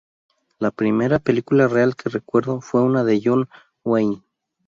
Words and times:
La 0.57 0.71
primera 0.71 1.19
película 1.19 1.67
real 1.67 1.95
que 1.95 2.09
recuerdo 2.09 2.59
fue 2.59 2.81
una 2.81 3.03
de 3.03 3.21
John 3.23 3.47
Wayne. 3.83 4.23